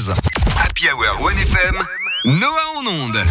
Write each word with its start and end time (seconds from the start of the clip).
Reeves. 0.00 0.14
Happy 0.56 0.86
Hour 0.88 1.30
1FM, 1.30 1.76
Noah 2.24 2.48
en 2.78 2.86
onde. 2.86 3.22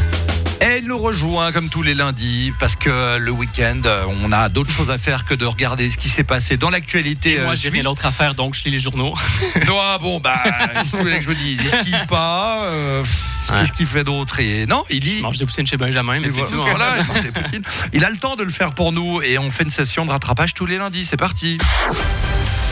Elle 0.60 0.84
nous 0.86 0.98
rejoint 1.00 1.52
comme 1.52 1.70
tous 1.70 1.82
les 1.82 1.96
lundis 1.96 2.54
parce 2.60 2.76
que 2.76 3.18
le 3.18 3.32
week-end, 3.32 3.82
euh, 3.86 4.04
on 4.22 4.32
a 4.32 4.50
d'autres 4.50 4.72
choses 4.72 4.92
à 4.92 4.98
faire 5.00 5.26
que 5.26 5.34
de 5.34 5.46
regarder 5.46 5.90
ce 5.90 5.98
qui 5.98 6.10
s'est 6.10 6.24
passé 6.24 6.58
dans 6.58 6.70
l'actualité. 6.70 7.40
Moi, 7.40 7.54
euh, 7.54 7.56
j'ai 7.56 7.70
rien 7.70 7.82
d'autre 7.82 8.06
à 8.06 8.12
faire, 8.12 8.36
donc 8.36 8.54
je 8.54 8.64
lis 8.66 8.72
les 8.72 8.80
journaux. 8.80 9.16
Noah, 9.66 9.98
bon, 10.00 10.20
bah, 10.20 10.40
qu'est-ce 10.74 10.92
que 10.92 10.98
vous 10.98 11.04
voulez 11.04 11.16
que 11.18 11.24
je 11.24 11.30
vous 11.30 11.36
dise 11.36 11.60
Il 11.64 11.70
skie 11.70 12.08
pas. 12.08 12.66
euh, 12.66 13.04
Ouais. 13.50 13.56
Qu'est-ce 13.62 13.72
qu'il 13.72 13.88
fait 13.88 14.04
d'autre 14.04 14.40
Et 14.42 14.68
non, 14.68 14.84
il 14.92 15.04
lit. 15.04 15.22
Mange 15.24 15.40
des 15.40 15.46
poutines 15.48 15.66
chez 15.66 15.76
Benjamin, 15.76 16.20
mais 16.20 16.30
c'est 16.30 16.36
voilà, 16.42 16.52
tout. 16.52 16.62
hein. 16.62 16.66
voilà, 16.70 16.96
il 17.00 17.08
mange 17.08 17.22
des 17.22 17.32
poutines. 17.42 17.64
Il 17.94 18.06
a 18.06 18.12
le 18.12 18.18
temps 18.18 18.36
de 18.36 18.44
le 18.44 18.52
faire 18.52 18.76
pour 18.76 18.92
nous 18.92 19.24
et 19.24 19.40
on 19.40 19.50
fait 19.50 19.64
une 19.64 19.72
session 19.72 20.06
de 20.06 20.12
rattrapage 20.12 20.54
tous 20.54 20.68
les 20.68 20.78
lundis. 20.78 21.04
C'est 21.04 21.18
parti. 21.18 21.58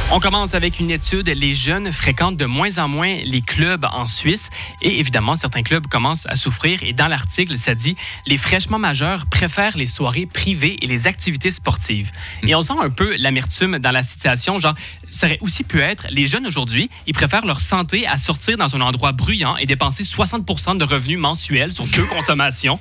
On 0.09 0.21
commence 0.21 0.53
avec 0.53 0.79
une 0.79 0.89
étude. 0.89 1.27
Les 1.27 1.53
jeunes 1.53 1.91
fréquentent 1.91 2.37
de 2.37 2.45
moins 2.45 2.77
en 2.77 2.87
moins 2.87 3.17
les 3.25 3.41
clubs 3.41 3.85
en 3.91 4.05
Suisse. 4.05 4.49
Et 4.81 4.99
évidemment, 4.99 5.35
certains 5.35 5.63
clubs 5.63 5.85
commencent 5.87 6.25
à 6.27 6.37
souffrir. 6.37 6.81
Et 6.83 6.93
dans 6.93 7.07
l'article, 7.07 7.57
ça 7.57 7.75
dit 7.75 7.97
les 8.25 8.37
fraîchement 8.37 8.79
majeurs 8.79 9.25
préfèrent 9.25 9.75
les 9.75 9.85
soirées 9.85 10.25
privées 10.25 10.77
et 10.81 10.87
les 10.87 11.07
activités 11.07 11.51
sportives. 11.51 12.13
Et 12.43 12.55
on 12.55 12.61
sent 12.61 12.73
un 12.81 12.89
peu 12.89 13.17
l'amertume 13.17 13.79
dans 13.79 13.91
la 13.91 14.01
situation. 14.01 14.59
Genre, 14.59 14.75
ça 15.09 15.27
aurait 15.27 15.39
aussi 15.41 15.65
pu 15.65 15.81
être 15.81 16.07
les 16.09 16.25
jeunes 16.25 16.47
aujourd'hui, 16.47 16.89
ils 17.05 17.13
préfèrent 17.13 17.45
leur 17.45 17.59
santé 17.59 18.07
à 18.07 18.17
sortir 18.17 18.57
dans 18.57 18.75
un 18.75 18.81
endroit 18.81 19.11
bruyant 19.11 19.57
et 19.57 19.65
dépenser 19.65 20.03
60% 20.03 20.77
de 20.77 20.83
revenus 20.85 21.19
mensuels 21.19 21.73
sur 21.73 21.85
deux 21.85 22.03
consommations. 22.03 22.79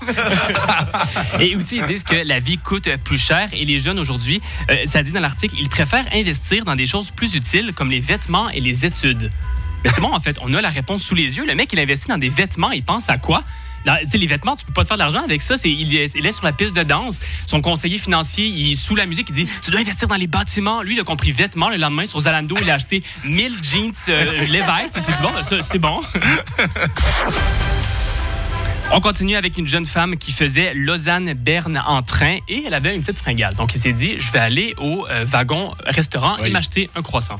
Et 1.40 1.56
aussi, 1.56 1.76
ils 1.76 1.86
disent 1.86 2.04
que 2.04 2.14
la 2.14 2.40
vie 2.40 2.58
coûte 2.58 2.88
plus 3.04 3.18
cher 3.18 3.48
et 3.52 3.64
les 3.64 3.78
jeunes 3.78 3.98
aujourd'hui, 3.98 4.40
euh, 4.70 4.84
ça 4.86 5.02
dit 5.02 5.12
dans 5.12 5.20
l'article, 5.20 5.54
ils 5.58 5.68
préfèrent 5.68 6.06
investir 6.12 6.64
dans 6.64 6.74
des 6.74 6.86
choses 6.86 7.10
plus 7.16 7.34
utiles 7.34 7.72
comme 7.74 7.90
les 7.90 8.00
vêtements 8.00 8.48
et 8.50 8.60
les 8.60 8.86
études. 8.86 9.32
Mais 9.82 9.90
c'est 9.90 10.00
bon, 10.00 10.12
en 10.12 10.20
fait, 10.20 10.36
on 10.42 10.52
a 10.54 10.60
la 10.60 10.68
réponse 10.68 11.02
sous 11.02 11.14
les 11.14 11.36
yeux. 11.36 11.44
Le 11.46 11.54
mec, 11.54 11.72
il 11.72 11.80
investit 11.80 12.08
dans 12.08 12.18
des 12.18 12.28
vêtements, 12.28 12.70
il 12.70 12.84
pense 12.84 13.08
à 13.08 13.18
quoi? 13.18 13.42
Dans- 13.84 13.96
les 14.14 14.26
vêtements, 14.26 14.56
tu 14.56 14.64
peux 14.64 14.72
pas 14.72 14.82
te 14.82 14.88
faire 14.88 14.96
de 14.96 15.02
l'argent 15.02 15.22
avec 15.22 15.42
ça. 15.42 15.56
C'est, 15.56 15.70
il, 15.70 15.94
est, 15.96 16.12
il 16.16 16.26
est 16.26 16.32
sur 16.32 16.44
la 16.44 16.52
piste 16.52 16.74
de 16.74 16.82
danse. 16.82 17.20
Son 17.46 17.60
conseiller 17.60 17.98
financier, 17.98 18.46
il 18.46 18.74
sous 18.76 18.96
la 18.96 19.06
musique, 19.06 19.28
il 19.28 19.34
dit 19.34 19.48
Tu 19.62 19.70
dois 19.70 19.78
investir 19.80 20.08
dans 20.08 20.16
les 20.16 20.26
bâtiments. 20.26 20.82
Lui, 20.82 20.94
il 20.96 21.00
a 21.00 21.04
compris 21.04 21.30
vêtements. 21.30 21.68
Le 21.68 21.76
lendemain, 21.76 22.04
sur 22.04 22.18
Zalando, 22.20 22.56
il 22.60 22.68
a 22.68 22.74
acheté 22.74 23.04
1000 23.24 23.52
jeans 23.62 23.92
euh, 24.08 24.46
Levi's. 24.48 24.90
S'est 24.92 25.00
dit 25.12 25.22
Bon, 25.22 25.30
ben, 25.32 25.62
c'est 25.62 25.78
bon. 25.78 26.00
On 28.96 29.00
continue 29.02 29.36
avec 29.36 29.58
une 29.58 29.66
jeune 29.66 29.84
femme 29.84 30.16
qui 30.16 30.32
faisait 30.32 30.72
Lausanne-Berne 30.72 31.82
en 31.86 32.00
train 32.00 32.38
et 32.48 32.64
elle 32.66 32.72
avait 32.72 32.94
une 32.94 33.02
petite 33.02 33.18
fringale. 33.18 33.54
Donc, 33.54 33.74
il 33.74 33.78
s'est 33.78 33.92
dit, 33.92 34.14
je 34.16 34.32
vais 34.32 34.38
aller 34.38 34.74
au 34.78 35.06
euh, 35.10 35.26
wagon-restaurant 35.26 36.36
Oui. 36.40 36.48
et 36.48 36.50
m'acheter 36.50 36.88
un 36.96 37.02
croissant. 37.02 37.36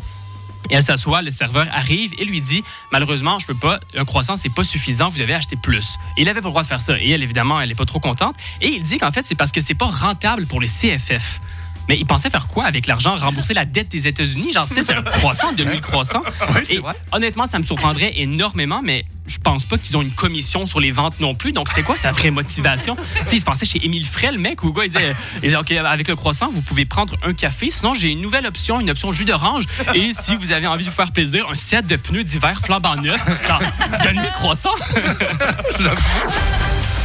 Et 0.69 0.75
elle 0.75 0.83
s'assoit, 0.83 1.23
le 1.23 1.31
serveur 1.31 1.67
arrive 1.73 2.12
et 2.19 2.27
lui 2.27 2.43
dit 2.43 2.62
Malheureusement, 2.93 3.39
je 3.39 3.47
peux 3.47 3.55
pas, 3.55 3.81
un 3.97 4.05
croissant, 4.05 4.37
c'est 4.37 4.53
pas 4.53 4.65
suffisant, 4.65 5.09
vous 5.09 5.19
devez 5.19 5.33
acheter 5.33 5.57
plus. 5.57 5.97
Et 6.19 6.23
il 6.23 6.29
avait 6.29 6.43
pas 6.43 6.49
le 6.49 6.51
droit 6.53 6.62
de 6.62 6.69
faire 6.69 6.81
ça. 6.83 7.01
Et 7.01 7.09
elle, 7.09 7.23
évidemment, 7.23 7.59
elle 7.59 7.71
est 7.71 7.75
pas 7.75 7.87
trop 7.87 8.01
contente. 8.01 8.37
Et 8.61 8.69
il 8.69 8.83
dit 8.83 8.99
qu'en 8.99 9.11
fait, 9.11 9.25
c'est 9.25 9.34
parce 9.34 9.51
que 9.51 9.62
c'est 9.62 9.75
pas 9.75 9.87
rentable 9.87 10.45
pour 10.45 10.61
les 10.61 10.69
CFF. 10.69 11.41
Mais 11.89 11.97
il 11.97 12.05
pensait 12.05 12.29
faire 12.29 12.49
quoi 12.49 12.65
avec 12.67 12.87
l'argent? 12.87 13.17
Rembourser 13.17 13.55
la 13.55 13.65
dette 13.65 13.89
des 13.89 14.07
États-Unis? 14.09 14.53
Genre, 14.53 14.67
c'est 14.67 14.91
un 14.91 15.01
croissant, 15.03 15.55
demi-croissant. 15.55 16.23
Oui, 16.51 16.61
c'est 16.65 16.75
Et 16.75 16.79
vrai. 16.81 16.93
honnêtement, 17.12 17.47
ça 17.47 17.59
me 17.59 17.65
surprendrait 17.65 18.12
énormément, 18.17 18.83
mais 18.84 19.07
je 19.27 19.38
pense 19.38 19.64
pas 19.64 19.78
qu'ils 19.78 19.96
ont 19.96 20.02
une 20.02 20.12
commission 20.12 20.66
sur 20.66 20.80
les 20.80 20.91
ventes 20.91 21.20
non 21.20 21.34
plus. 21.34 21.52
Donc, 21.52 21.69
c'était 21.69 21.82
quoi 21.82 21.96
sa 21.96 22.12
vraie 22.12 22.30
motivation? 22.30 22.96
tu 22.96 23.02
sais, 23.27 23.36
il 23.36 23.41
se 23.41 23.44
pensait 23.44 23.66
chez 23.66 23.84
Émile 23.84 24.06
Frey, 24.06 24.32
le 24.32 24.38
mec, 24.38 24.62
où 24.62 24.66
le 24.66 24.72
gars, 24.72 24.84
il 24.84 24.91
disait, 24.91 25.14
il 25.36 25.42
disait, 25.42 25.56
OK, 25.56 25.72
avec 25.72 26.08
le 26.08 26.16
croissant, 26.16 26.50
vous 26.52 26.62
pouvez 26.62 26.84
prendre 26.84 27.14
un 27.22 27.34
café. 27.34 27.70
Sinon, 27.70 27.94
j'ai 27.94 28.08
une 28.08 28.20
nouvelle 28.20 28.47
option, 28.47 28.80
une 28.80 28.91
option 28.91 29.12
jus 29.12 29.24
d'orange. 29.24 29.64
Et 29.94 30.12
si 30.19 30.36
vous 30.36 30.52
avez 30.52 30.66
envie 30.66 30.84
de 30.84 30.91
vous 30.91 30.97
faire 30.97 31.12
plaisir, 31.12 31.47
un 31.50 31.56
set 31.56 31.86
de 31.86 31.97
pneus 31.97 32.24
d'hiver 32.24 32.60
flambant 32.62 32.97
neuf. 32.97 33.22
Genre, 33.47 33.60
donne-moi 34.02 34.24
le 34.24 34.32
croissant. 34.32 34.74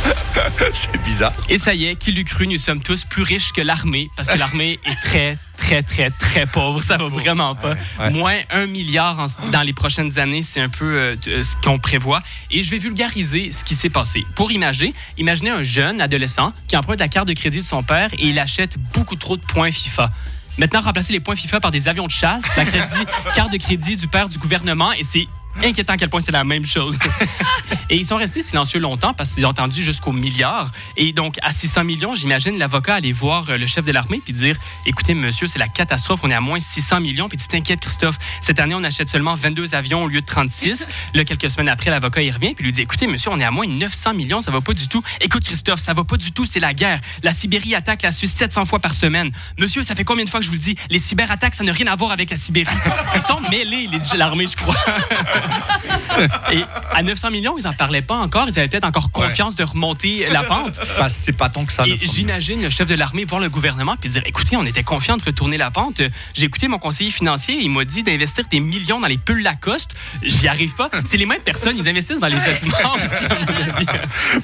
C'est 0.74 1.02
bizarre. 1.04 1.34
Et 1.50 1.58
ça 1.58 1.74
y 1.74 1.86
est, 1.86 1.96
qui 1.96 2.12
l'eût 2.12 2.24
cru, 2.24 2.48
nous 2.48 2.58
sommes 2.58 2.82
tous 2.82 3.06
plus 3.06 3.24
riches 3.24 3.52
que 3.54 3.62
l'armée, 3.62 4.10
parce 4.16 4.28
que 4.28 4.38
l'armée 4.38 4.80
est 4.86 5.02
très, 5.04 5.38
très, 5.72 5.84
très, 5.84 6.10
très 6.12 6.46
pauvre. 6.46 6.82
Ça 6.84 6.98
va 6.98 7.06
vraiment 7.06 7.56
pas. 7.56 7.76
Moins 8.10 8.38
un 8.50 8.66
milliard 8.68 9.20
en- 9.20 9.50
dans 9.52 9.62
les 9.62 9.72
prochaines 9.74 10.20
années, 10.20 10.44
c'est 10.44 10.60
un 10.60 10.68
peu 10.70 10.86
euh, 10.86 11.16
de- 11.16 11.44
ce 11.44 11.56
qu'on 11.56 11.80
prévoit. 11.80 12.22
Et 12.50 12.62
je 12.64 12.70
vais 12.72 12.78
vulgariser 12.78 13.52
ce 13.52 13.64
qui 13.64 13.76
s'est 13.76 13.90
passé. 13.90 14.26
Pour 14.36 14.52
imaginer, 14.52 14.94
imaginez 15.18 15.50
un 15.52 15.64
jeune 15.64 16.02
adolescent 16.02 16.52
qui 16.68 16.76
emprunte 16.76 17.00
la 17.00 17.08
carte 17.08 17.28
de 17.28 17.34
crédit 17.34 17.60
de 17.60 17.64
son 17.66 17.84
père 17.84 18.10
et 18.14 18.28
il 18.28 18.40
achète 18.40 18.76
beaucoup 18.94 19.16
trop 19.16 19.38
de 19.38 19.42
points 19.44 19.72
FIFA. 19.72 20.12
Maintenant, 20.58 20.82
remplacer 20.82 21.14
les 21.14 21.22
points 21.22 21.36
FIFA 21.38 21.62
par 21.62 21.72
des 21.72 21.88
avions 21.88 22.06
de 22.08 22.12
chasse, 22.12 22.44
la 22.58 22.66
crédit, 22.66 23.06
carte 23.34 23.52
de 23.54 23.58
crédit 23.58 23.96
du 23.96 24.08
père 24.08 24.28
du 24.28 24.38
gouvernement, 24.38 24.92
et 24.92 25.04
c'est 25.04 25.26
inquiétant 25.64 25.94
à 25.94 25.98
quel 25.98 26.10
point 26.10 26.20
c'est 26.22 26.32
la 26.34 26.44
même 26.44 26.66
chose. 26.66 26.98
Et 27.92 27.98
ils 27.98 28.06
sont 28.06 28.16
restés 28.16 28.42
silencieux 28.42 28.80
longtemps 28.80 29.14
parce 29.14 29.32
qu'ils 29.32 29.46
ont 29.46 29.50
entendu 29.50 29.84
jusqu'au 29.84 30.14
milliard. 30.14 30.72
Et 30.96 31.12
donc, 31.12 31.36
à 31.42 31.52
600 31.52 31.84
millions, 31.84 32.16
j'imagine 32.16 32.58
l'avocat 32.58 32.96
aller 32.96 33.12
voir 33.12 33.50
euh, 33.50 33.58
le 33.58 33.68
chef 33.68 33.84
de 33.84 33.92
l'armée 33.92 34.22
puis 34.24 34.32
dire 34.32 34.56
Écoutez, 34.86 35.14
monsieur, 35.14 35.46
c'est 35.46 35.60
la 35.60 35.68
catastrophe, 35.68 36.22
on 36.24 36.30
est 36.30 36.34
à 36.34 36.40
moins 36.40 36.62
600 36.62 37.02
millions. 37.02 37.28
Puis 37.28 37.38
tu 37.38 37.50
t'inquiètes, 37.50 37.82
Christophe, 37.82 38.18
cette 38.40 38.60
année, 38.60 38.76
on 38.76 38.84
achète 38.86 39.10
seulement 39.10 39.36
22 39.36 39.76
avions 39.76 40.06
au 40.06 40.08
lieu 40.08 40.22
de 40.22 40.26
36. 40.26 40.88
Là, 41.14 41.26
quelques 41.26 41.50
semaines 41.50 41.68
après, 41.68 41.90
l'avocat, 41.90 42.22
il 42.22 42.32
revient 42.32 42.54
puis 42.56 42.64
lui 42.64 42.72
dit 42.72 42.80
Écoutez, 42.80 43.08
monsieur, 43.08 43.30
on 43.30 43.40
est 43.42 43.44
à 43.44 43.52
moins 43.52 43.68
900 43.68 44.14
millions, 44.14 44.40
ça 44.40 44.52
va 44.52 44.62
pas 44.62 44.74
du 44.74 44.88
tout. 44.88 45.04
Écoute, 45.20 45.44
Christophe, 45.44 45.82
ça 45.82 45.94
va 45.94 46.06
pas 46.06 46.16
du 46.16 46.32
tout, 46.32 46.46
c'est 46.46 46.62
la 46.62 46.74
guerre. 46.74 47.02
La 47.24 47.34
Sibérie 47.34 47.76
attaque 47.76 48.04
la 48.04 48.12
Suisse 48.12 48.34
700 48.34 48.64
fois 48.64 48.80
par 48.80 48.94
semaine. 48.94 49.32
Monsieur, 49.60 49.84
ça 49.84 49.96
fait 49.96 50.06
combien 50.06 50.24
de 50.24 50.30
fois 50.30 50.40
que 50.40 50.46
je 50.46 50.50
vous 50.50 50.56
le 50.56 50.62
dis? 50.62 50.78
Les 50.90 51.00
cyberattaques, 51.00 51.56
ça 51.56 51.66
n'a 51.66 51.74
rien 51.74 51.88
à 51.88 51.96
voir 51.98 52.12
avec 52.12 52.30
la 52.30 52.38
Sibérie. 52.38 52.74
Ils 53.16 53.22
sont 53.22 53.42
mêlés, 53.50 53.90
l'armée, 54.16 54.48
je 54.48 54.56
crois. 54.56 54.76
Et 56.54 56.64
à 56.94 57.04
900 57.04 57.32
millions, 57.32 57.58
ils 57.58 57.68
en 57.68 57.74
parlaient 57.82 58.04
pas 58.04 58.18
encore. 58.18 58.46
Ils 58.48 58.60
avaient 58.60 58.68
peut-être 58.68 58.86
encore 58.86 59.10
confiance 59.10 59.56
de 59.56 59.64
remonter 59.64 60.28
la 60.30 60.44
pente. 60.44 60.80
C'est 60.84 60.96
pas, 60.96 61.10
c'est 61.10 61.32
pas 61.32 61.50
tant 61.50 61.66
que 61.66 61.74
ça. 61.74 61.88
Et 61.88 61.90
900 61.90 62.02
millions. 62.02 62.14
j'imagine 62.14 62.62
le 62.62 62.70
chef 62.70 62.88
de 62.88 62.94
l'armée 62.94 63.26
voir 63.26 63.42
le 63.42 63.50
gouvernement 63.50 63.96
puis 64.00 64.08
dire 64.08 64.22
écoutez, 64.28 64.56
on 64.56 64.66
était 64.66 64.84
confiant 64.84 65.18
de 65.18 65.24
retourner 65.24 65.58
la 65.58 65.72
pente. 65.72 66.00
J'ai 66.36 66.46
écouté 66.46 66.68
mon 66.68 66.78
conseiller 66.78 67.10
financier, 67.10 67.58
il 67.60 67.72
m'a 67.72 67.84
dit 67.84 68.04
d'investir 68.04 68.46
des 68.52 68.60
millions 68.60 69.00
dans 69.00 69.08
les 69.08 69.18
pulls 69.18 69.42
Lacoste. 69.42 69.96
J'y 70.22 70.48
arrive 70.48 70.76
pas. 70.76 70.92
C'est 71.06 71.18
les 71.18 71.26
mêmes 71.26 71.42
personnes, 71.42 71.76
ils 71.76 71.90
investissent 71.90 72.20
dans 72.20 72.28
les 72.28 72.38
vêtements 72.38 72.94
aussi. 72.94 73.90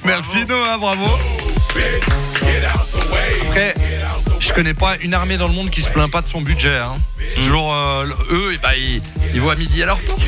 Merci 0.04 0.44
Noah, 0.46 0.76
bravo. 0.78 1.06
Après, 3.42 3.74
je 4.48 4.52
connais 4.54 4.74
pas 4.74 4.96
une 5.02 5.14
armée 5.14 5.36
dans 5.36 5.46
le 5.48 5.54
monde 5.54 5.70
qui 5.70 5.82
se 5.82 5.88
plaint 5.90 6.10
pas 6.10 6.22
de 6.22 6.28
son 6.28 6.40
budget. 6.40 6.76
hein. 6.76 6.96
C'est 7.28 7.36
toujours 7.40 7.74
euh, 7.74 8.06
eux, 8.30 8.54
et 8.54 8.58
bah, 8.58 8.76
ils, 8.76 9.02
ils 9.34 9.40
vont 9.40 9.50
à 9.50 9.54
midi 9.56 9.82
à 9.82 9.86
leur 9.86 10.00
porte. 10.00 10.20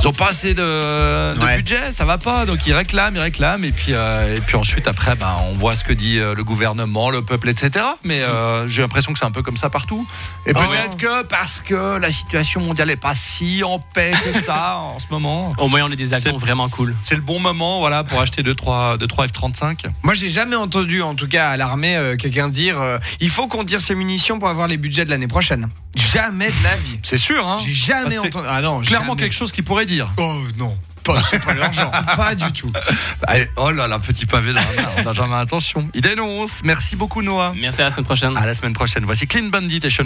Ils 0.00 0.08
ont 0.08 0.12
pas 0.12 0.28
assez 0.30 0.54
de, 0.54 1.34
de 1.34 1.40
Ouais. 1.44 1.56
budget, 1.56 1.92
ça 1.92 2.04
va 2.04 2.16
pas. 2.18 2.46
Donc 2.46 2.66
ils 2.66 2.72
réclament, 2.72 3.16
ils 3.16 3.20
réclament, 3.20 3.64
et 3.64 3.72
puis 3.72 3.92
euh, 3.92 4.36
et 4.36 4.40
puis 4.40 4.56
ensuite 4.56 4.86
après, 4.88 5.14
bah, 5.16 5.36
on 5.50 5.56
voit 5.58 5.74
ce 5.74 5.84
que 5.84 5.92
dit 5.92 6.18
euh, 6.18 6.34
le 6.34 6.42
gouvernement, 6.44 7.10
le 7.10 7.22
peuple, 7.22 7.48
etc. 7.50 7.84
Mais 8.04 8.22
euh, 8.22 8.66
j'ai 8.68 8.80
l'impression 8.82 9.12
que 9.12 9.18
c'est 9.18 9.24
un 9.26 9.30
peu 9.30 9.42
comme 9.42 9.56
ça 9.58 9.68
partout. 9.70 10.06
Et 10.46 10.54
peut-être 10.54 10.96
que 10.96 11.22
parce 11.24 11.60
que 11.60 11.98
la 11.98 12.10
situation 12.10 12.60
mondiale 12.60 12.90
est 12.90 12.96
pas 12.96 13.14
si 13.14 13.62
en 13.64 13.78
paix 13.78 14.12
que 14.24 14.40
ça 14.40 14.76
en 14.78 14.98
ce 14.98 15.06
moment. 15.10 15.52
Au 15.58 15.68
moins, 15.68 15.82
on 15.84 15.92
a 15.92 15.96
des 15.96 16.14
avions 16.14 16.32
C'est- 16.32 16.38
vraiment 16.46 16.68
cool. 16.68 16.94
C'est 17.00 17.14
le 17.16 17.20
bon 17.20 17.40
moment, 17.40 17.80
voilà, 17.80 18.04
pour 18.04 18.20
acheter 18.20 18.42
2 18.42 18.54
3 18.54 18.96
deux, 18.96 19.06
trois 19.06 19.26
F35. 19.26 19.84
Moi, 20.02 20.14
j'ai 20.14 20.30
jamais 20.30 20.56
entendu, 20.56 21.02
en 21.02 21.14
tout 21.14 21.28
cas 21.28 21.50
à 21.50 21.56
l'armée, 21.56 21.96
euh, 21.96 22.16
quelqu'un 22.16 22.48
dire 22.48 22.80
euh, 22.80 22.98
il 23.20 23.28
faut 23.30 23.48
qu'on 23.50 23.64
tire 23.64 23.80
ses 23.80 23.94
munitions 23.94 24.38
pour 24.38 24.48
avoir 24.48 24.66
les 24.66 24.76
budgets 24.78 25.04
de 25.04 25.10
l'année 25.10 25.28
prochaine. 25.28 25.68
Jamais 25.96 26.48
de 26.48 26.64
la 26.64 26.76
vie. 26.76 26.98
C'est 27.02 27.16
sûr, 27.18 27.46
hein 27.46 27.58
J'ai 27.64 27.72
jamais 27.74 28.04
Bah, 28.16 28.20
c'est 28.22 28.28
entendu. 28.28 28.46
Ah 28.48 28.62
non, 28.62 28.80
Clairement 28.80 29.08
jamais. 29.08 29.22
quelque 29.22 29.34
chose 29.34 29.52
qu'il 29.52 29.64
pourrait 29.64 29.86
dire. 29.86 30.08
Oh 30.16 30.38
non, 30.56 30.76
pas, 31.04 31.20
c'est 31.28 31.38
pas 31.42 31.54
l'argent. 31.54 31.90
pas 32.16 32.34
du 32.34 32.50
tout. 32.52 32.70
Allez, 33.26 33.48
oh 33.56 33.70
là 33.72 33.88
là, 33.88 33.98
petit 33.98 34.26
pavé 34.26 34.52
main. 34.52 34.60
Benjamin, 35.04 35.38
attention. 35.40 35.88
Il 35.94 36.00
dénonce. 36.02 36.60
Merci 36.64 36.94
beaucoup, 36.96 37.22
Noah. 37.22 37.52
Merci 37.56 37.80
à 37.80 37.84
la 37.84 37.90
semaine 37.90 38.04
prochaine. 38.04 38.36
À 38.36 38.46
la 38.46 38.54
semaine 38.54 38.72
prochaine. 38.72 39.04
Voici 39.04 39.26
Clean 39.26 39.48
Bandit 39.48 39.80
et 39.82 39.90
Sean 39.90 39.98